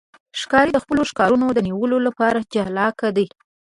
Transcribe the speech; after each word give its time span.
ښکاري 0.41 0.71
د 0.73 0.77
خپلو 0.83 1.01
ښکارونو 1.09 1.45
د 1.53 1.59
نیولو 1.67 1.97
لپاره 2.07 2.47
چالاک 2.53 2.97
دی. 3.17 3.27